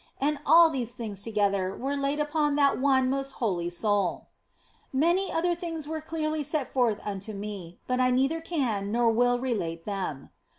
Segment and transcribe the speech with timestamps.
[0.19, 4.25] And all these things together were laid upon that one most holy Soul.
[4.25, 4.27] OF
[4.89, 8.91] FOLIGNO 205 Many other things were clearly set forth unto me, but I neither can
[8.91, 10.31] nor will relate them.